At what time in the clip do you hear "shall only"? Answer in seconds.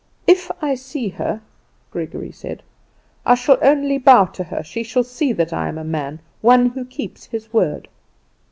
3.35-3.99